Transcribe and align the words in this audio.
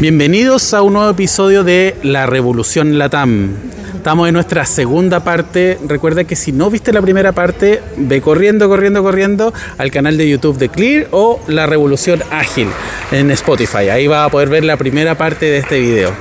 Bienvenidos 0.00 0.74
a 0.74 0.82
un 0.82 0.92
nuevo 0.92 1.10
episodio 1.10 1.64
de 1.64 1.96
La 2.04 2.26
Revolución 2.26 2.98
Latam. 2.98 3.56
Estamos 3.96 4.28
en 4.28 4.34
nuestra 4.34 4.64
segunda 4.64 5.24
parte. 5.24 5.76
Recuerda 5.88 6.22
que 6.22 6.36
si 6.36 6.52
no 6.52 6.70
viste 6.70 6.92
la 6.92 7.02
primera 7.02 7.32
parte, 7.32 7.82
ve 7.96 8.20
corriendo, 8.20 8.68
corriendo, 8.68 9.02
corriendo 9.02 9.52
al 9.76 9.90
canal 9.90 10.16
de 10.16 10.28
YouTube 10.28 10.56
de 10.56 10.68
Clear 10.68 11.08
o 11.10 11.40
La 11.48 11.66
Revolución 11.66 12.22
Ágil 12.30 12.68
en 13.10 13.32
Spotify. 13.32 13.88
Ahí 13.88 14.06
vas 14.06 14.28
a 14.28 14.30
poder 14.30 14.48
ver 14.48 14.64
la 14.64 14.76
primera 14.76 15.18
parte 15.18 15.46
de 15.46 15.58
este 15.58 15.80
video. 15.80 16.12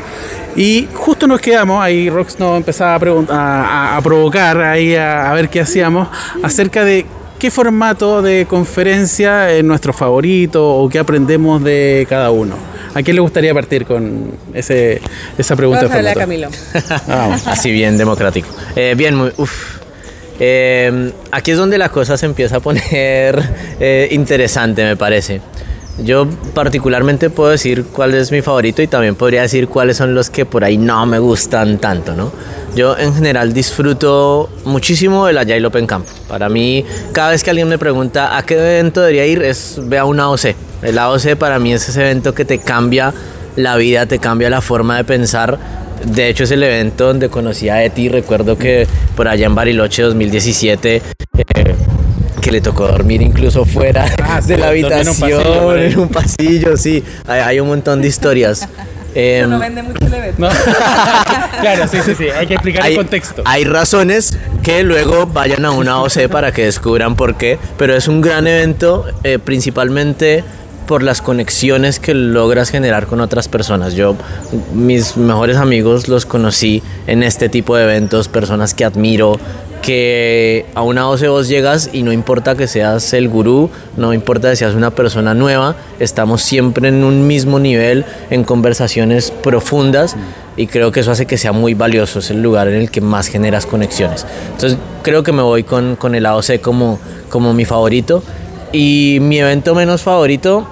Y 0.56 0.88
justo 0.96 1.28
nos 1.28 1.40
quedamos, 1.40 1.80
ahí 1.80 2.10
Rox 2.10 2.40
nos 2.40 2.58
empezaba 2.58 2.96
a, 2.96 4.00
provocar, 4.02 4.60
ahí 4.60 4.96
a 4.96 5.32
ver 5.34 5.50
qué 5.50 5.62
hacíamos, 5.62 6.08
acerca 6.42 6.84
de 6.84 7.06
qué 7.38 7.52
formato 7.52 8.24
de 8.24 8.48
conferencia 8.50 9.52
es 9.52 9.64
nuestro 9.64 9.94
favorito 9.94 10.68
o 10.68 10.90
qué 10.90 10.98
aprendemos 10.98 11.64
de 11.64 12.08
cada 12.10 12.32
uno. 12.32 12.56
¿A 12.98 13.04
quién 13.04 13.14
le 13.14 13.22
gustaría 13.22 13.54
partir 13.54 13.86
con 13.86 14.32
ese, 14.56 15.00
esa 15.38 15.56
pregunta? 15.56 15.86
Vamos 15.88 16.08
a 16.08 16.14
Camilo. 16.16 16.50
Así 17.46 17.72
bien 17.72 17.96
democrático. 17.96 18.48
Eh, 18.76 18.96
bien, 18.98 19.14
muy, 19.14 19.32
uf. 19.38 19.78
Eh, 20.40 21.12
aquí 21.30 21.52
es 21.52 21.60
donde 21.60 21.78
la 21.78 21.90
cosa 21.90 22.18
se 22.18 22.26
empieza 22.26 22.58
a 22.58 22.60
poner 22.60 23.40
eh, 23.80 24.08
interesante, 24.10 24.84
me 24.84 24.96
parece. 24.96 25.42
Yo 26.00 26.28
particularmente 26.54 27.30
puedo 27.30 27.50
decir 27.50 27.86
cuál 27.92 28.14
es 28.14 28.32
mi 28.32 28.42
favorito 28.42 28.82
y 28.82 28.88
también 28.88 29.16
podría 29.16 29.42
decir 29.42 29.68
cuáles 29.68 29.98
son 29.98 30.14
los 30.14 30.30
que 30.30 30.46
por 30.46 30.64
ahí 30.64 30.78
no 30.78 31.06
me 31.08 31.18
gustan 31.18 31.80
tanto, 31.80 32.16
¿no? 32.16 32.32
Yo 32.76 32.96
en 32.98 33.16
general 33.16 33.54
disfruto 33.54 34.50
muchísimo 34.64 35.28
el 35.28 35.40
Agile 35.40 35.66
Open 35.66 35.88
Camp. 35.88 36.06
Para 36.28 36.50
mí, 36.50 36.86
cada 37.14 37.32
vez 37.32 37.44
que 37.44 37.50
alguien 37.50 37.68
me 37.68 37.80
pregunta 37.80 38.38
a 38.38 38.44
qué 38.44 38.54
evento 38.54 39.02
debería 39.02 39.26
ir, 39.26 39.42
es 39.42 39.80
ve 39.82 39.98
a 39.98 40.06
una 40.06 40.24
AOC. 40.24 40.56
El 40.84 41.00
AOC 41.00 41.36
para 41.36 41.58
mí 41.58 41.74
es 41.74 41.90
ese 41.90 42.02
evento 42.02 42.36
que 42.36 42.46
te 42.46 42.60
cambia 42.60 43.12
la 43.56 43.76
vida, 43.76 44.06
te 44.06 44.20
cambia 44.20 44.52
la 44.52 44.62
forma 44.62 44.98
de 44.98 45.04
pensar. 45.04 45.58
De 46.06 46.30
hecho, 46.30 46.44
es 46.44 46.52
el 46.52 46.62
evento 46.62 47.08
donde 47.08 47.30
conocí 47.30 47.70
a 47.70 47.84
Eti. 47.84 48.10
Recuerdo 48.10 48.56
que 48.56 48.88
por 49.16 49.28
allá 49.28 49.48
en 49.48 49.56
Bariloche 49.56 50.04
2017 50.04 51.02
que 52.48 52.54
le 52.54 52.62
tocó 52.62 52.88
dormir 52.88 53.22
incluso 53.22 53.66
fuera 53.66 54.06
ah, 54.24 54.40
de 54.46 54.58
la 54.58 54.70
habitación, 54.70 55.78
en 55.80 56.00
un 56.00 56.08
pasillo, 56.08 56.78
sí. 56.78 57.04
Hay, 57.28 57.60
un 57.60 57.68
montón 57.68 58.02
de 58.02 58.08
historias. 58.08 58.68
Eh, 59.20 59.44
no 59.50 59.58
vende 59.58 59.82
mucho 59.82 60.06
el 60.06 60.14
evento. 60.14 60.48
claro, 61.62 61.88
sí, 61.88 61.98
sí, 62.06 62.14
sí. 62.14 62.26
Hay 62.30 62.46
que 62.46 62.54
explicar 62.54 62.86
el 62.86 62.98
contexto. 62.98 63.42
Hay 63.46 63.64
razones 63.64 64.38
que 64.62 64.84
luego 64.84 65.26
vayan 65.26 65.66
a 65.66 65.72
una 65.72 66.04
OC 66.04 66.28
para 66.30 66.52
que 66.52 66.66
descubran 66.66 67.16
por 67.16 67.36
qué, 67.36 67.58
pero 67.80 67.96
es 67.96 68.08
un 68.08 68.22
gran 68.22 68.46
evento, 68.46 69.06
eh, 69.24 69.40
principalmente 69.40 70.44
por 70.88 71.02
las 71.02 71.22
conexiones 71.22 72.00
que 72.00 72.14
logras 72.14 72.70
generar 72.70 73.08
con 73.08 73.20
otras 73.20 73.48
personas. 73.48 73.96
Yo, 73.96 74.16
mis 74.74 75.18
mejores 75.18 75.58
amigos 75.58 76.08
los 76.08 76.28
conocí 76.28 76.84
en 77.08 77.24
este 77.24 77.50
tipo 77.50 77.76
de 77.76 77.86
eventos, 77.86 78.28
personas 78.28 78.76
que 78.76 78.86
admiro, 78.86 79.40
que 79.88 80.66
a 80.76 80.82
una 80.82 81.08
OCE 81.08 81.30
vos 81.30 81.48
llegas 81.48 81.90
y 81.94 82.04
no 82.04 82.12
importa 82.12 82.56
que 82.56 82.68
seas 82.68 83.14
el 83.14 83.30
gurú, 83.30 83.70
no 83.96 84.14
importa 84.14 84.50
que 84.50 84.58
seas 84.58 84.76
una 84.76 84.92
persona 84.92 85.34
nueva, 85.34 85.78
estamos 85.98 86.42
siempre 86.42 86.90
en 86.90 87.06
un 87.06 87.26
mismo 87.26 87.58
nivel, 87.58 88.04
en 88.30 88.44
conversaciones 88.44 89.32
profundas 89.32 90.18
y 90.58 90.68
creo 90.68 90.92
que 90.92 91.00
eso 91.00 91.12
hace 91.12 91.26
que 91.26 91.38
sea 91.38 91.54
muy 91.54 91.74
valioso, 91.74 92.20
es 92.20 92.30
el 92.32 92.42
lugar 92.44 92.68
en 92.68 92.76
el 92.76 92.92
que 92.92 93.00
más 93.00 93.28
generas 93.28 93.66
conexiones. 93.66 94.26
Entonces 94.52 94.78
creo 95.04 95.24
que 95.24 95.32
me 95.32 95.42
voy 95.42 95.64
con, 95.64 95.96
con 95.96 96.16
el 96.16 96.26
AOC 96.26 96.60
como, 96.60 97.00
como 97.30 97.54
mi 97.54 97.64
favorito 97.64 98.22
y 98.74 99.20
mi 99.22 99.40
evento 99.40 99.74
menos 99.74 100.02
favorito 100.02 100.68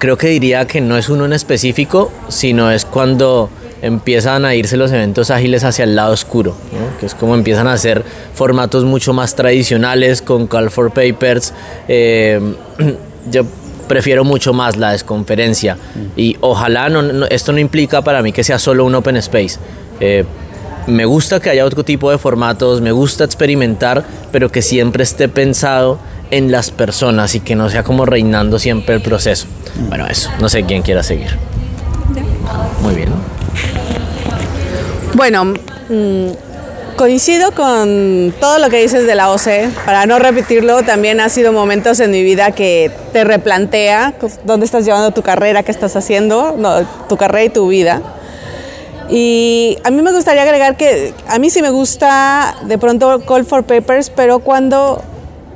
creo 0.00 0.18
que 0.18 0.26
diría 0.26 0.66
que 0.66 0.80
no 0.80 0.98
es 0.98 1.08
uno 1.08 1.26
en 1.26 1.32
específico, 1.32 2.10
sino 2.26 2.72
es 2.72 2.86
cuando 2.86 3.50
empiezan 3.82 4.44
a 4.44 4.54
irse 4.54 4.76
los 4.76 4.92
eventos 4.92 5.30
ágiles 5.30 5.64
hacia 5.64 5.84
el 5.84 5.96
lado 5.96 6.12
oscuro, 6.12 6.56
que 6.98 7.06
es 7.06 7.14
como 7.14 7.34
empiezan 7.34 7.66
a 7.66 7.74
hacer 7.74 8.04
formatos 8.32 8.84
mucho 8.84 9.12
más 9.12 9.34
tradicionales 9.34 10.22
con 10.22 10.46
call 10.46 10.70
for 10.70 10.92
papers. 10.92 11.52
Eh, 11.88 12.40
yo 13.30 13.44
prefiero 13.88 14.24
mucho 14.24 14.52
más 14.52 14.76
la 14.76 14.92
desconferencia 14.92 15.76
y 16.16 16.36
ojalá 16.40 16.88
no, 16.88 17.26
esto 17.26 17.52
no 17.52 17.58
implica 17.58 18.02
para 18.02 18.22
mí 18.22 18.32
que 18.32 18.44
sea 18.44 18.58
solo 18.58 18.84
un 18.84 18.94
open 18.94 19.16
space. 19.16 19.58
Eh, 20.00 20.24
me 20.86 21.04
gusta 21.04 21.40
que 21.40 21.50
haya 21.50 21.64
otro 21.64 21.84
tipo 21.84 22.10
de 22.10 22.18
formatos, 22.18 22.80
me 22.80 22.92
gusta 22.92 23.24
experimentar, 23.24 24.04
pero 24.32 24.50
que 24.50 24.62
siempre 24.62 25.02
esté 25.02 25.28
pensado 25.28 25.98
en 26.30 26.50
las 26.50 26.70
personas 26.70 27.34
y 27.34 27.40
que 27.40 27.54
no 27.54 27.68
sea 27.68 27.82
como 27.82 28.06
reinando 28.06 28.58
siempre 28.58 28.94
el 28.94 29.02
proceso. 29.02 29.46
Bueno, 29.88 30.06
eso, 30.06 30.30
no 30.40 30.48
sé 30.48 30.64
quién 30.64 30.82
quiera 30.82 31.02
seguir. 31.02 31.36
Muy 32.82 32.94
bien. 32.94 33.10
Bueno, 35.14 35.44
mm, 35.44 36.96
coincido 36.96 37.52
con 37.52 38.34
todo 38.40 38.58
lo 38.58 38.70
que 38.70 38.80
dices 38.80 39.06
de 39.06 39.14
la 39.14 39.30
OC. 39.30 39.68
Para 39.84 40.06
no 40.06 40.18
repetirlo, 40.18 40.82
también 40.82 41.20
ha 41.20 41.28
sido 41.28 41.52
momentos 41.52 42.00
en 42.00 42.10
mi 42.10 42.22
vida 42.22 42.52
que 42.52 42.90
te 43.12 43.24
replantea 43.24 44.14
dónde 44.44 44.66
estás 44.66 44.84
llevando 44.84 45.10
tu 45.10 45.22
carrera, 45.22 45.62
qué 45.62 45.70
estás 45.70 45.96
haciendo, 45.96 46.56
tu 47.08 47.16
carrera 47.16 47.44
y 47.44 47.48
tu 47.50 47.68
vida. 47.68 48.02
Y 49.10 49.78
a 49.84 49.90
mí 49.90 50.00
me 50.00 50.12
gustaría 50.12 50.42
agregar 50.42 50.76
que 50.76 51.12
a 51.28 51.38
mí 51.38 51.50
sí 51.50 51.60
me 51.60 51.70
gusta 51.70 52.56
de 52.62 52.78
pronto 52.78 53.20
Call 53.26 53.44
for 53.44 53.64
Papers, 53.64 54.08
pero 54.08 54.38
cuando, 54.38 55.02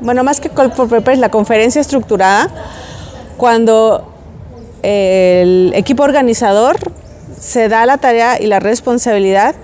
bueno, 0.00 0.22
más 0.24 0.40
que 0.40 0.50
Call 0.50 0.72
for 0.72 0.88
Papers, 0.88 1.18
la 1.18 1.30
conferencia 1.30 1.80
estructurada, 1.80 2.50
cuando 3.36 4.12
el 4.82 5.72
equipo 5.74 6.02
organizador 6.02 6.76
se 7.46 7.68
da 7.68 7.86
la 7.86 7.98
tarea 7.98 8.40
y 8.40 8.46
la 8.46 8.58
responsabilidad 8.58 9.54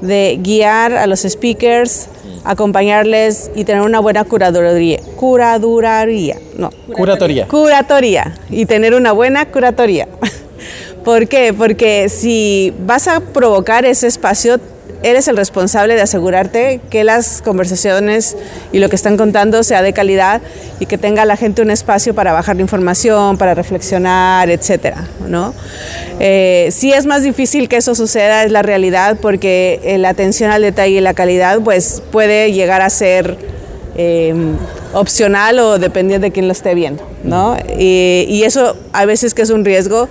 de 0.00 0.38
guiar 0.42 0.92
a 0.94 1.06
los 1.06 1.20
speakers, 1.20 2.08
acompañarles 2.44 3.50
y 3.54 3.62
tener 3.62 3.82
una 3.82 4.00
buena 4.00 4.24
curaduría. 4.24 4.98
Curaduría, 5.14 6.36
no. 6.56 6.70
Curatoría. 6.92 7.46
Curatoría. 7.46 8.34
Y 8.50 8.66
tener 8.66 8.94
una 8.94 9.12
buena 9.12 9.46
curatoría. 9.46 10.08
¿Por 11.04 11.28
qué? 11.28 11.52
Porque 11.52 12.08
si 12.08 12.74
vas 12.84 13.06
a 13.06 13.20
provocar 13.20 13.84
ese 13.84 14.08
espacio, 14.08 14.58
eres 15.02 15.28
el 15.28 15.36
responsable 15.36 15.94
de 15.94 16.02
asegurarte 16.02 16.80
que 16.90 17.04
las 17.04 17.42
conversaciones 17.42 18.36
y 18.72 18.78
lo 18.78 18.88
que 18.88 18.96
están 18.96 19.16
contando 19.16 19.62
sea 19.62 19.82
de 19.82 19.92
calidad 19.92 20.40
y 20.80 20.86
que 20.86 20.98
tenga 20.98 21.24
la 21.24 21.36
gente 21.36 21.62
un 21.62 21.70
espacio 21.70 22.14
para 22.14 22.32
bajar 22.32 22.56
la 22.56 22.62
información, 22.62 23.38
para 23.38 23.54
reflexionar, 23.54 24.50
etcétera, 24.50 25.06
¿no? 25.26 25.54
Eh, 26.20 26.68
si 26.72 26.92
es 26.92 27.06
más 27.06 27.22
difícil 27.22 27.68
que 27.68 27.76
eso 27.76 27.94
suceda, 27.94 28.44
es 28.44 28.50
la 28.50 28.62
realidad, 28.62 29.18
porque 29.20 29.80
eh, 29.84 29.98
la 29.98 30.10
atención 30.10 30.50
al 30.50 30.62
detalle 30.62 30.96
y 30.96 31.00
la 31.00 31.14
calidad 31.14 31.60
pues, 31.60 32.02
puede 32.10 32.52
llegar 32.52 32.82
a 32.82 32.90
ser 32.90 33.36
eh, 33.96 34.34
opcional 34.92 35.58
o 35.58 35.78
dependiente 35.78 36.26
de 36.28 36.32
quién 36.32 36.46
lo 36.46 36.52
esté 36.52 36.74
viendo, 36.74 37.04
¿no? 37.22 37.56
Y, 37.78 38.26
y 38.28 38.44
eso 38.44 38.76
a 38.92 39.04
veces 39.06 39.34
que 39.34 39.42
es 39.42 39.50
un 39.50 39.64
riesgo 39.64 40.08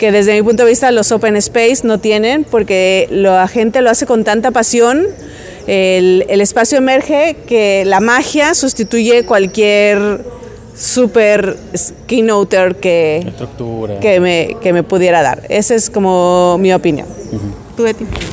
que 0.00 0.10
desde 0.10 0.34
mi 0.34 0.42
punto 0.42 0.64
de 0.64 0.70
vista 0.70 0.90
los 0.90 1.12
open 1.12 1.36
space 1.36 1.80
no 1.84 2.00
tienen 2.00 2.44
porque 2.44 3.06
la 3.10 3.46
gente 3.46 3.82
lo 3.82 3.90
hace 3.90 4.06
con 4.06 4.24
tanta 4.24 4.50
pasión. 4.50 5.06
El, 5.66 6.24
espacio 6.40 6.78
emerge 6.78 7.36
que 7.46 7.84
la 7.84 8.00
magia 8.00 8.54
sustituye 8.54 9.24
cualquier 9.24 10.24
super 10.74 11.54
keynoter 12.06 12.76
que, 12.76 13.30
que, 14.00 14.20
me, 14.20 14.56
que 14.62 14.72
me 14.72 14.82
pudiera 14.82 15.22
dar. 15.22 15.42
Esa 15.50 15.74
es 15.74 15.90
como 15.90 16.56
mi 16.58 16.72
opinión. 16.72 17.06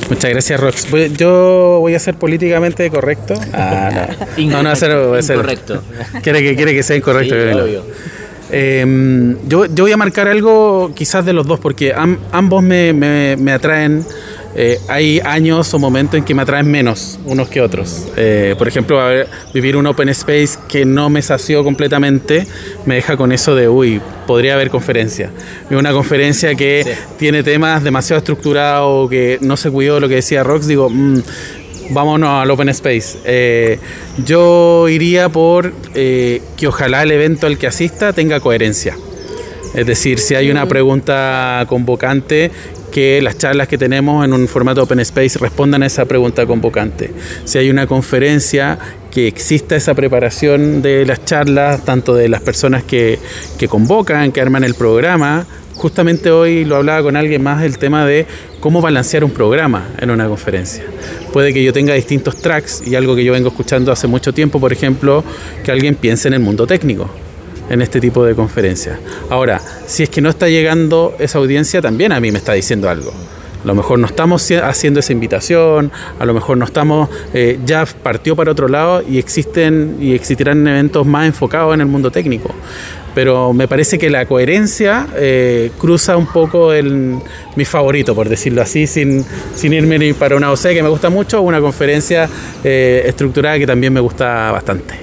Muchas 0.08 0.30
gracias, 0.30 0.58
Rox. 0.58 0.86
Yo 1.16 1.78
voy 1.80 1.94
a 1.94 1.98
ser 1.98 2.14
políticamente 2.14 2.88
correcto. 2.90 3.34
Ah, 3.52 4.08
no. 4.38 4.44
no, 4.62 4.62
no, 4.62 4.74
ser, 4.76 4.90
incorrecto. 4.90 5.82
Quiere 6.22 6.42
que, 6.42 6.56
quiere 6.56 6.74
que 6.74 6.82
sea 6.82 6.96
incorrecto. 6.96 7.34
Em, 8.50 9.36
yo, 9.48 9.66
yo, 9.66 9.84
voy 9.84 9.92
a 9.92 9.96
marcar 9.96 10.28
algo 10.28 10.92
quizás 10.94 11.24
de 11.24 11.32
los 11.32 11.46
dos, 11.46 11.60
porque 11.60 11.94
ambos 12.32 12.62
me, 12.62 12.92
me, 12.92 13.52
atraen. 13.52 14.04
Eh, 14.60 14.78
hay 14.88 15.20
años 15.20 15.72
o 15.74 15.78
momentos 15.78 16.18
en 16.18 16.24
que 16.24 16.34
me 16.34 16.42
atraen 16.42 16.68
menos 16.68 17.20
unos 17.26 17.48
que 17.48 17.60
otros. 17.60 18.08
Eh, 18.16 18.54
por 18.58 18.66
ejemplo, 18.66 19.00
vivir 19.54 19.76
un 19.76 19.86
open 19.86 20.08
space 20.08 20.58
que 20.68 20.84
no 20.84 21.10
me 21.10 21.22
sació 21.22 21.62
completamente 21.62 22.46
me 22.84 22.96
deja 22.96 23.16
con 23.16 23.30
eso 23.30 23.54
de, 23.54 23.68
uy, 23.68 24.00
podría 24.26 24.54
haber 24.54 24.70
conferencia. 24.70 25.30
Una 25.70 25.92
conferencia 25.92 26.54
que 26.54 26.96
tiene 27.18 27.42
temas 27.42 27.84
demasiado 27.84 28.18
estructurados, 28.18 29.08
que 29.10 29.38
no 29.42 29.56
se 29.56 29.70
cuidó 29.70 30.00
lo 30.00 30.08
que 30.08 30.16
decía 30.16 30.42
Rox, 30.42 30.66
digo, 30.66 30.90
mm, 30.90 31.22
vámonos 31.90 32.42
al 32.42 32.50
Open 32.50 32.68
Space. 32.70 33.18
Eh, 33.24 33.78
yo 34.24 34.88
iría 34.88 35.28
por 35.28 35.72
eh, 35.94 36.42
que 36.56 36.66
ojalá 36.66 37.02
el 37.02 37.10
evento 37.10 37.46
al 37.46 37.58
que 37.58 37.66
asista 37.66 38.12
tenga 38.12 38.40
coherencia. 38.40 38.96
Es 39.74 39.86
decir, 39.86 40.18
si 40.18 40.34
hay 40.34 40.50
una 40.50 40.64
mm. 40.64 40.68
pregunta 40.68 41.66
convocante, 41.68 42.50
que 42.90 43.20
las 43.20 43.36
charlas 43.36 43.68
que 43.68 43.76
tenemos 43.76 44.24
en 44.24 44.32
un 44.32 44.48
formato 44.48 44.82
Open 44.82 45.00
Space 45.00 45.38
respondan 45.38 45.82
a 45.82 45.86
esa 45.86 46.06
pregunta 46.06 46.46
convocante. 46.46 47.12
Si 47.44 47.58
hay 47.58 47.68
una 47.70 47.86
conferencia, 47.86 48.78
que 49.10 49.26
exista 49.26 49.76
esa 49.76 49.94
preparación 49.94 50.82
de 50.82 51.04
las 51.06 51.24
charlas, 51.24 51.84
tanto 51.84 52.14
de 52.14 52.28
las 52.28 52.40
personas 52.40 52.84
que, 52.84 53.18
que 53.58 53.68
convocan, 53.68 54.32
que 54.32 54.40
arman 54.40 54.64
el 54.64 54.74
programa, 54.74 55.46
justamente 55.78 56.30
hoy 56.30 56.64
lo 56.64 56.76
hablaba 56.76 57.02
con 57.02 57.16
alguien 57.16 57.42
más 57.42 57.62
el 57.62 57.78
tema 57.78 58.04
de 58.04 58.26
cómo 58.60 58.82
balancear 58.82 59.24
un 59.24 59.30
programa 59.30 59.88
en 59.98 60.10
una 60.10 60.26
conferencia. 60.26 60.84
Puede 61.32 61.54
que 61.54 61.62
yo 61.62 61.72
tenga 61.72 61.94
distintos 61.94 62.36
tracks 62.36 62.82
y 62.84 62.96
algo 62.96 63.14
que 63.14 63.24
yo 63.24 63.32
vengo 63.32 63.48
escuchando 63.48 63.92
hace 63.92 64.08
mucho 64.08 64.34
tiempo, 64.34 64.60
por 64.60 64.72
ejemplo, 64.72 65.24
que 65.64 65.70
alguien 65.70 65.94
piense 65.94 66.28
en 66.28 66.34
el 66.34 66.40
mundo 66.40 66.66
técnico 66.66 67.08
en 67.70 67.80
este 67.82 68.00
tipo 68.00 68.24
de 68.24 68.34
conferencias. 68.34 68.98
Ahora, 69.30 69.60
si 69.86 70.02
es 70.02 70.10
que 70.10 70.20
no 70.20 70.30
está 70.30 70.48
llegando 70.48 71.14
esa 71.18 71.38
audiencia, 71.38 71.80
también 71.80 72.12
a 72.12 72.20
mí 72.20 72.32
me 72.32 72.38
está 72.38 72.54
diciendo 72.54 72.88
algo. 72.88 73.12
A 73.62 73.66
lo 73.66 73.74
mejor 73.74 73.98
no 73.98 74.06
estamos 74.06 74.48
haciendo 74.62 75.00
esa 75.00 75.12
invitación, 75.12 75.90
a 76.18 76.24
lo 76.24 76.32
mejor 76.32 76.58
no 76.58 76.64
estamos, 76.64 77.08
eh, 77.34 77.58
ya 77.64 77.84
partió 78.02 78.36
para 78.36 78.52
otro 78.52 78.68
lado 78.68 79.02
y 79.08 79.18
existen 79.18 79.96
y 80.00 80.14
existirán 80.14 80.66
eventos 80.66 81.04
más 81.06 81.26
enfocados 81.26 81.74
en 81.74 81.80
el 81.80 81.86
mundo 81.86 82.10
técnico. 82.10 82.54
Pero 83.14 83.52
me 83.52 83.66
parece 83.66 83.98
que 83.98 84.10
la 84.10 84.26
coherencia 84.26 85.08
eh, 85.16 85.72
cruza 85.78 86.16
un 86.16 86.26
poco 86.26 86.72
el, 86.72 87.18
mi 87.56 87.64
favorito, 87.64 88.14
por 88.14 88.28
decirlo 88.28 88.62
así, 88.62 88.86
sin, 88.86 89.24
sin 89.54 89.72
irme 89.72 89.98
ni 89.98 90.12
para 90.12 90.36
una 90.36 90.52
OC 90.52 90.62
que 90.68 90.82
me 90.82 90.88
gusta 90.88 91.10
mucho, 91.10 91.42
una 91.42 91.60
conferencia 91.60 92.28
eh, 92.62 93.02
estructurada 93.06 93.58
que 93.58 93.66
también 93.66 93.92
me 93.92 94.00
gusta 94.00 94.52
bastante. 94.52 94.94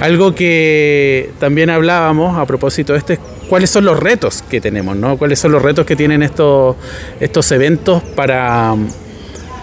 Algo 0.00 0.34
que 0.34 1.30
también 1.40 1.70
hablábamos 1.70 2.36
a 2.36 2.44
propósito 2.44 2.92
de 2.92 2.98
esto 2.98 3.14
es 3.14 3.18
cuáles 3.48 3.70
son 3.70 3.84
los 3.84 3.98
retos 3.98 4.42
que 4.42 4.60
tenemos, 4.60 4.96
¿no? 4.96 5.16
Cuáles 5.16 5.38
son 5.38 5.52
los 5.52 5.62
retos 5.62 5.86
que 5.86 5.96
tienen 5.96 6.22
estos, 6.22 6.76
estos 7.20 7.50
eventos 7.52 8.02
para 8.02 8.74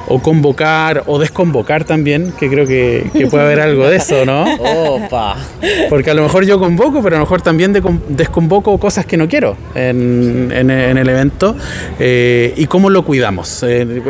o 0.07 0.19
convocar 0.19 1.03
o 1.07 1.17
desconvocar 1.17 1.85
también, 1.85 2.33
que 2.37 2.49
creo 2.49 2.67
que, 2.67 3.09
puede 3.29 3.43
haber 3.43 3.59
algo 3.61 3.87
de 3.87 3.97
eso, 3.97 4.25
¿no? 4.25 4.43
Opa. 4.95 5.37
Porque 5.89 6.11
a 6.11 6.13
lo 6.13 6.23
mejor 6.23 6.45
yo 6.45 6.59
convoco, 6.59 7.01
pero 7.01 7.15
a 7.15 7.19
lo 7.19 7.25
mejor 7.25 7.41
también 7.41 7.73
desconvoco 8.09 8.77
cosas 8.77 9.05
que 9.05 9.17
no 9.17 9.27
quiero 9.27 9.55
en, 9.75 10.51
el 10.51 11.09
evento. 11.09 11.55
Eh, 11.99 12.53
¿Y 12.57 12.65
cómo 12.65 12.89
lo 12.89 13.03
cuidamos? 13.05 13.63
Eh, 13.63 14.01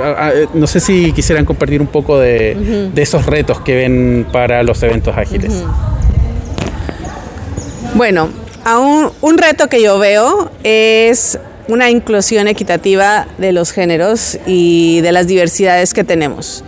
no 0.53 0.67
sé 0.67 0.79
si 0.79 1.11
quisieran 1.11 1.45
compartir 1.45 1.81
un 1.81 1.87
poco 1.87 2.19
de, 2.19 2.91
esos 2.95 3.25
retos 3.25 3.59
que 3.61 3.75
ven 3.75 4.25
para 4.31 4.63
los 4.63 4.81
eventos 4.81 5.15
ágiles. 5.15 5.63
Bueno, 7.95 8.29
un, 8.65 9.37
reto 9.37 9.67
que 9.67 9.81
yo 9.81 9.99
veo 9.99 10.51
es 10.63 11.37
una 11.67 11.89
inclusión 11.89 12.47
equitativa 12.47 13.27
de 13.37 13.51
los 13.51 13.71
géneros 13.71 14.37
y 14.45 15.01
de 15.01 15.11
las 15.11 15.27
diversidades 15.27 15.93
que 15.93 16.03
tenemos. 16.03 16.63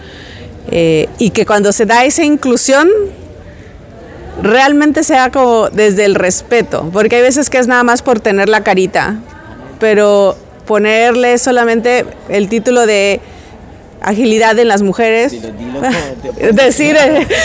Eh, 0.71 1.07
y 1.19 1.29
que 1.29 1.45
cuando 1.45 1.71
se 1.71 1.85
da 1.85 2.05
esa 2.05 2.23
inclusión, 2.23 2.89
realmente 4.41 5.03
sea 5.03 5.31
como 5.31 5.69
desde 5.69 6.05
el 6.05 6.15
respeto, 6.15 6.89
porque 6.91 7.17
hay 7.17 7.21
veces 7.21 7.49
que 7.49 7.57
es 7.57 7.67
nada 7.67 7.83
más 7.83 8.01
por 8.01 8.19
tener 8.19 8.49
la 8.49 8.63
carita, 8.63 9.17
pero 9.79 10.35
ponerle 10.65 11.37
solamente 11.37 12.05
el 12.29 12.49
título 12.49 12.85
de 12.85 13.21
agilidad 14.01 14.57
en 14.59 14.67
las 14.67 14.81
mujeres. 14.81 15.33
decir, 16.53 16.97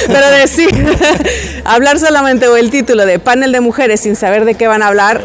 pero 0.07 0.31
decir, 0.31 0.71
hablar 1.65 1.99
solamente 1.99 2.49
o 2.49 2.57
el 2.57 2.71
título 2.71 3.07
de 3.07 3.19
panel 3.19 3.53
de 3.53 3.61
mujeres 3.61 4.01
sin 4.01 4.17
saber 4.17 4.45
de 4.45 4.55
qué 4.55 4.67
van 4.67 4.83
a 4.83 4.89
hablar, 4.89 5.23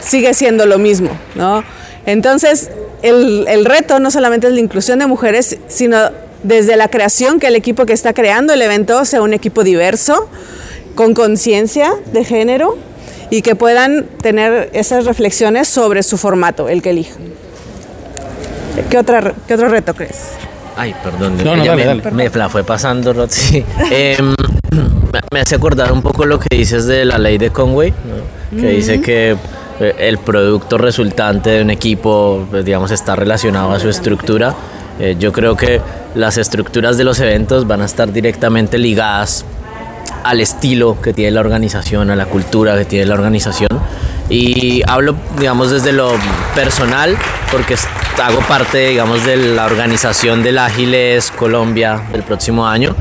sigue 0.00 0.34
siendo 0.34 0.66
lo 0.66 0.78
mismo, 0.78 1.10
¿no? 1.34 1.64
Entonces, 2.06 2.70
el, 3.02 3.46
el 3.48 3.64
reto 3.64 3.98
no 3.98 4.10
solamente 4.10 4.46
es 4.46 4.52
la 4.52 4.60
inclusión 4.60 4.98
de 4.98 5.06
mujeres, 5.06 5.58
sino 5.68 5.98
desde 6.42 6.76
la 6.76 6.88
creación, 6.88 7.40
que 7.40 7.48
el 7.48 7.56
equipo 7.56 7.86
que 7.86 7.92
está 7.92 8.12
creando 8.12 8.52
el 8.52 8.62
evento 8.62 9.04
sea 9.04 9.22
un 9.22 9.34
equipo 9.34 9.64
diverso, 9.64 10.28
con 10.94 11.14
conciencia 11.14 11.92
de 12.12 12.24
género 12.24 12.76
y 13.30 13.42
que 13.42 13.54
puedan 13.54 14.04
tener 14.22 14.70
esas 14.72 15.04
reflexiones 15.04 15.68
sobre 15.68 16.02
su 16.02 16.16
formato, 16.16 16.68
el 16.68 16.82
que 16.82 16.90
elijan. 16.90 17.22
¿Qué, 18.90 18.98
otra, 18.98 19.34
¿Qué 19.46 19.54
otro 19.54 19.68
reto 19.68 19.94
crees? 19.94 20.32
Ay, 20.76 20.94
perdón. 21.02 21.38
No, 21.42 21.56
no, 21.56 21.76
me, 22.12 22.28
la 22.28 22.48
fue 22.48 22.62
pasando, 22.62 23.12
Roxy. 23.12 23.64
Em, 23.90 24.34
me 25.32 25.40
hace 25.40 25.54
acordar 25.54 25.90
un 25.92 26.02
poco 26.02 26.26
lo 26.26 26.38
que 26.38 26.54
dices 26.54 26.86
de 26.86 27.04
la 27.04 27.18
ley 27.18 27.38
de 27.38 27.50
Conway, 27.50 27.92
que 28.50 28.68
dice 28.68 29.00
que 29.00 29.36
eh, 29.80 29.94
el 29.98 30.18
producto 30.18 30.78
resultante 30.78 31.50
de 31.50 31.62
un 31.62 31.70
equipo, 31.70 32.46
pues, 32.50 32.64
digamos, 32.64 32.90
está 32.90 33.16
relacionado 33.16 33.72
a 33.72 33.80
su 33.80 33.88
estructura. 33.88 34.54
Eh, 34.98 35.16
yo 35.18 35.32
creo 35.32 35.56
que 35.56 35.80
las 36.14 36.38
estructuras 36.38 36.96
de 36.96 37.04
los 37.04 37.20
eventos 37.20 37.66
van 37.66 37.82
a 37.82 37.84
estar 37.84 38.12
directamente 38.12 38.78
ligadas 38.78 39.44
al 40.24 40.40
estilo 40.40 41.00
que 41.00 41.12
tiene 41.12 41.30
la 41.32 41.40
organización, 41.40 42.10
a 42.10 42.16
la 42.16 42.26
cultura 42.26 42.76
que 42.76 42.84
tiene 42.84 43.06
la 43.06 43.14
organización. 43.14 43.68
Y 44.28 44.82
hablo, 44.88 45.14
digamos, 45.38 45.70
desde 45.70 45.92
lo 45.92 46.12
personal, 46.54 47.16
porque 47.52 47.76
hago 48.22 48.40
parte, 48.40 48.88
digamos, 48.88 49.24
de 49.24 49.36
la 49.36 49.66
organización 49.66 50.42
del 50.42 50.58
Ágiles 50.58 51.30
Colombia 51.30 52.02
del 52.12 52.22
próximo 52.22 52.66
año. 52.66 52.94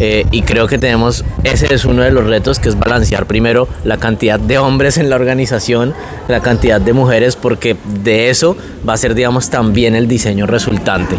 Eh, 0.00 0.24
y 0.30 0.42
creo 0.42 0.68
que 0.68 0.78
tenemos, 0.78 1.24
ese 1.42 1.74
es 1.74 1.84
uno 1.84 2.02
de 2.02 2.12
los 2.12 2.24
retos, 2.24 2.60
que 2.60 2.68
es 2.68 2.78
balancear 2.78 3.26
primero 3.26 3.68
la 3.82 3.96
cantidad 3.96 4.38
de 4.38 4.58
hombres 4.58 4.96
en 4.96 5.10
la 5.10 5.16
organización, 5.16 5.94
la 6.28 6.40
cantidad 6.40 6.80
de 6.80 6.92
mujeres, 6.92 7.34
porque 7.34 7.76
de 8.04 8.30
eso 8.30 8.56
va 8.88 8.92
a 8.92 8.96
ser, 8.96 9.14
digamos, 9.14 9.50
también 9.50 9.96
el 9.96 10.06
diseño 10.06 10.46
resultante. 10.46 11.16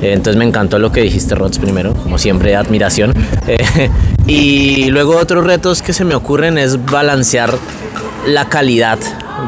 Eh, 0.00 0.14
entonces 0.14 0.36
me 0.36 0.46
encantó 0.46 0.78
lo 0.78 0.90
que 0.92 1.02
dijiste, 1.02 1.34
Rods, 1.34 1.58
primero, 1.58 1.92
como 1.94 2.18
siempre, 2.18 2.56
admiración. 2.56 3.14
Eh, 3.48 3.90
y 4.28 4.88
luego 4.90 5.16
otros 5.16 5.44
retos 5.44 5.82
que 5.82 5.92
se 5.92 6.04
me 6.04 6.14
ocurren 6.14 6.58
es 6.58 6.84
balancear 6.84 7.52
la 8.26 8.48
calidad 8.48 8.98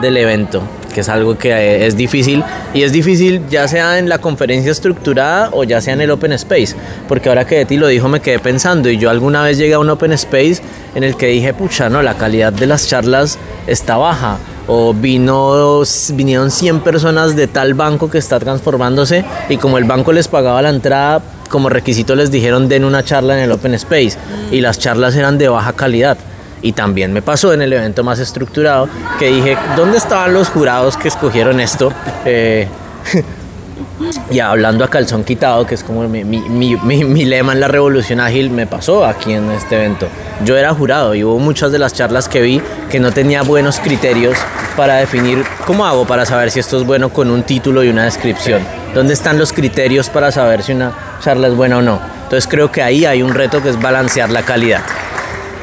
del 0.00 0.16
evento 0.16 0.62
que 0.94 1.00
es 1.00 1.08
algo 1.08 1.36
que 1.36 1.50
eh, 1.50 1.86
es 1.86 1.96
difícil 1.96 2.42
y 2.72 2.82
es 2.82 2.92
difícil 2.92 3.42
ya 3.50 3.68
sea 3.68 3.98
en 3.98 4.08
la 4.08 4.18
conferencia 4.18 4.70
estructurada 4.70 5.50
o 5.52 5.64
ya 5.64 5.80
sea 5.80 5.92
en 5.92 6.00
el 6.00 6.10
Open 6.10 6.32
Space, 6.32 6.74
porque 7.08 7.28
ahora 7.28 7.44
que 7.46 7.66
ti 7.66 7.76
lo 7.76 7.88
dijo 7.88 8.08
me 8.08 8.20
quedé 8.20 8.38
pensando 8.38 8.88
y 8.88 8.96
yo 8.96 9.10
alguna 9.10 9.42
vez 9.42 9.58
llegué 9.58 9.74
a 9.74 9.80
un 9.80 9.90
Open 9.90 10.12
Space 10.12 10.62
en 10.94 11.04
el 11.04 11.16
que 11.16 11.26
dije, 11.26 11.52
pucha, 11.52 11.90
no, 11.90 12.00
la 12.00 12.14
calidad 12.14 12.52
de 12.52 12.66
las 12.66 12.88
charlas 12.88 13.38
está 13.66 13.96
baja 13.96 14.38
o 14.66 14.94
vino, 14.94 15.82
vinieron 16.14 16.50
100 16.50 16.80
personas 16.80 17.36
de 17.36 17.48
tal 17.48 17.74
banco 17.74 18.08
que 18.08 18.18
está 18.18 18.38
transformándose 18.38 19.24
y 19.48 19.58
como 19.58 19.76
el 19.76 19.84
banco 19.84 20.12
les 20.12 20.28
pagaba 20.28 20.62
la 20.62 20.70
entrada, 20.70 21.20
como 21.50 21.68
requisito 21.68 22.14
les 22.14 22.30
dijeron 22.30 22.68
den 22.68 22.84
una 22.84 23.02
charla 23.02 23.36
en 23.36 23.44
el 23.44 23.52
Open 23.52 23.74
Space 23.74 24.16
y 24.50 24.60
las 24.60 24.78
charlas 24.78 25.16
eran 25.16 25.36
de 25.38 25.48
baja 25.48 25.72
calidad. 25.74 26.16
Y 26.64 26.72
también 26.72 27.12
me 27.12 27.20
pasó 27.20 27.52
en 27.52 27.60
el 27.60 27.74
evento 27.74 28.02
más 28.02 28.18
estructurado 28.18 28.88
que 29.18 29.26
dije, 29.26 29.54
¿dónde 29.76 29.98
estaban 29.98 30.32
los 30.32 30.48
jurados 30.48 30.96
que 30.96 31.08
escogieron 31.08 31.60
esto? 31.60 31.92
Eh, 32.24 32.66
hablando 34.42 34.82
a 34.82 34.88
calzón 34.88 35.24
quitado, 35.24 35.66
que 35.66 35.74
es 35.74 35.84
como 35.84 36.08
mi, 36.08 36.24
mi, 36.24 36.40
mi, 36.48 37.04
mi, 37.04 37.24
lema 37.26 37.52
en 37.52 37.60
la 37.60 37.68
revolución 37.68 38.18
ágil, 38.18 38.48
me 38.48 38.66
pasó 38.66 39.04
aquí 39.04 39.34
en 39.34 39.50
este 39.50 39.76
evento. 39.76 40.08
Yo 40.42 40.56
era 40.56 40.72
jurado 40.72 41.14
y 41.14 41.22
hubo 41.22 41.38
muchas 41.38 41.70
de 41.70 41.78
las 41.78 41.92
charlas 41.92 42.30
que 42.30 42.40
vi 42.40 42.62
que 42.90 42.98
no 42.98 43.12
tenía 43.12 43.42
buenos 43.42 43.78
criterios 43.78 44.38
para 44.74 44.94
definir 44.94 45.44
cómo 45.66 45.84
hago 45.84 46.06
para 46.06 46.24
saber 46.24 46.50
si 46.50 46.60
esto 46.60 46.78
es 46.78 46.86
bueno 46.86 47.10
con 47.10 47.30
un 47.30 47.42
título 47.42 47.84
y 47.84 47.90
una 47.90 48.04
descripción. 48.04 48.62
¿Dónde 48.94 49.12
están 49.12 49.38
los 49.38 49.52
criterios 49.52 50.08
para 50.08 50.32
saber 50.32 50.62
si 50.62 50.72
una 50.72 50.94
charla 51.20 51.48
es 51.48 51.54
buena 51.54 51.76
o 51.76 51.82
no? 51.82 52.00
Entonces 52.22 52.48
creo 52.48 52.72
que 52.72 52.82
ahí 52.82 53.04
hay 53.04 53.22
un 53.22 53.34
reto 53.34 53.62
que 53.62 53.68
es 53.68 53.78
balancear 53.78 54.30
la 54.30 54.40
calidad. 54.42 54.80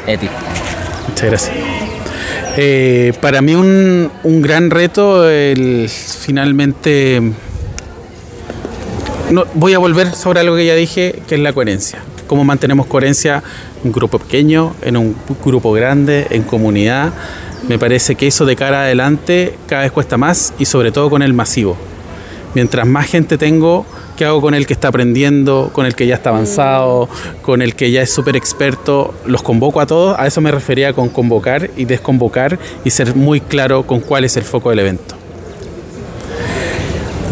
Eti. 0.05 0.29
Muchas 1.11 1.29
gracias. 1.29 1.55
Eh, 2.57 3.13
para 3.21 3.41
mí 3.41 3.55
un, 3.55 4.11
un, 4.23 4.41
gran 4.41 4.69
reto 4.69 5.29
el 5.29 5.87
finalmente... 5.89 7.21
No, 9.29 9.45
voy 9.53 9.73
a 9.73 9.79
volver 9.79 10.13
sobre 10.13 10.41
algo 10.41 10.57
que 10.57 10.65
ya 10.65 10.75
dije, 10.75 11.21
que 11.27 11.35
es 11.35 11.41
la 11.41 11.53
coherencia. 11.53 11.99
Cómo 12.27 12.43
mantenemos 12.43 12.87
coherencia 12.87 13.41
en 13.81 13.87
un 13.87 13.91
grupo 13.93 14.19
pequeño, 14.19 14.75
en 14.81 14.97
un 14.97 15.15
grupo 15.43 15.71
grande, 15.71 16.27
en 16.31 16.43
comunidad. 16.43 17.13
Me 17.69 17.79
parece 17.79 18.15
que 18.15 18.27
eso 18.27 18.45
de 18.45 18.55
cara 18.55 18.81
adelante 18.81 19.55
cada 19.67 19.83
vez 19.83 19.91
cuesta 19.91 20.17
más 20.17 20.53
y 20.59 20.65
sobre 20.65 20.91
todo 20.91 21.09
con 21.09 21.21
el 21.21 21.33
masivo. 21.33 21.77
Mientras 22.53 22.85
más 22.85 23.07
gente 23.07 23.37
tengo, 23.37 23.85
¿Qué 24.21 24.25
hago 24.25 24.39
con 24.39 24.53
el 24.53 24.67
que 24.67 24.73
está 24.73 24.89
aprendiendo, 24.89 25.71
con 25.73 25.87
el 25.87 25.95
que 25.95 26.05
ya 26.05 26.13
está 26.13 26.29
avanzado, 26.29 27.09
con 27.41 27.63
el 27.63 27.73
que 27.73 27.89
ya 27.89 28.03
es 28.03 28.13
súper 28.13 28.35
experto? 28.35 29.15
Los 29.25 29.41
convoco 29.41 29.81
a 29.81 29.87
todos. 29.87 30.15
A 30.19 30.27
eso 30.27 30.41
me 30.41 30.51
refería 30.51 30.93
con 30.93 31.09
convocar 31.09 31.71
y 31.75 31.85
desconvocar 31.85 32.59
y 32.85 32.91
ser 32.91 33.15
muy 33.15 33.41
claro 33.41 33.81
con 33.81 33.99
cuál 33.99 34.23
es 34.23 34.37
el 34.37 34.43
foco 34.43 34.69
del 34.69 34.77
evento. 34.77 35.15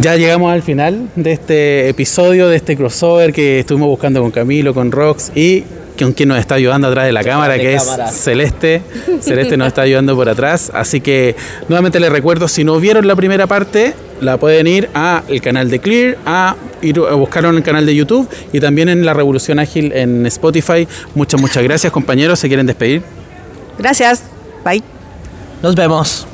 Ya 0.01 0.15
llegamos 0.15 0.51
al 0.51 0.63
final 0.63 1.09
de 1.15 1.33
este 1.33 1.89
episodio, 1.89 2.47
de 2.47 2.55
este 2.55 2.75
crossover 2.75 3.33
que 3.33 3.59
estuvimos 3.59 3.89
buscando 3.89 4.21
con 4.21 4.31
Camilo, 4.31 4.73
con 4.73 4.91
Rox 4.91 5.31
y 5.35 5.65
con 5.99 6.13
quien 6.13 6.29
nos 6.29 6.39
está 6.39 6.55
ayudando 6.55 6.87
atrás 6.87 7.05
de 7.05 7.11
la 7.11 7.23
cámara, 7.23 7.57
que 7.57 7.75
es 7.75 7.83
Celeste. 8.11 8.81
Celeste 9.21 9.57
nos 9.57 9.67
está 9.67 9.81
ayudando 9.81 10.15
por 10.15 10.29
atrás. 10.29 10.71
Así 10.73 11.01
que 11.01 11.35
nuevamente 11.67 11.99
les 11.99 12.11
recuerdo, 12.11 12.47
si 12.47 12.63
no 12.63 12.79
vieron 12.79 13.07
la 13.07 13.15
primera 13.15 13.47
parte, 13.47 13.93
la 14.21 14.37
pueden 14.37 14.67
ir 14.67 14.89
a 14.93 15.23
el 15.27 15.41
canal 15.41 15.69
de 15.69 15.79
Clear, 15.79 16.17
a 16.25 16.55
ir 16.81 16.99
a 16.99 17.15
buscarlo 17.15 17.49
en 17.49 17.57
el 17.57 17.63
canal 17.63 17.85
de 17.85 17.95
YouTube 17.95 18.27
y 18.53 18.59
también 18.59 18.89
en 18.89 19.05
la 19.05 19.13
Revolución 19.13 19.59
Ágil 19.59 19.91
en 19.93 20.25
Spotify. 20.25 20.87
Muchas, 21.15 21.39
muchas 21.39 21.63
gracias 21.63 21.91
compañeros. 21.91 22.39
¿Se 22.39 22.47
quieren 22.47 22.65
despedir? 22.65 23.03
Gracias. 23.77 24.23
Bye. 24.63 24.83
Nos 25.61 25.75
vemos. 25.75 26.28